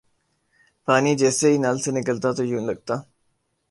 پانی 0.87 1.13
جیسے 1.21 1.47
ہی 1.51 1.57
نل 1.63 1.77
سے 1.83 1.89
نکلتا 1.97 2.29
تو 2.37 2.43
یوں 2.49 2.63
لگتا 2.69 2.95